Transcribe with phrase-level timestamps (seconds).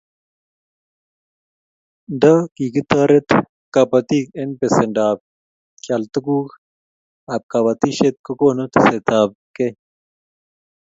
[2.15, 2.33] Nda
[2.73, 3.27] kitoret
[3.73, 5.19] kabatik eng pesendoab
[5.83, 6.49] keal tuguk
[7.33, 9.73] ab kabatishet kokonu tesetetaitab kei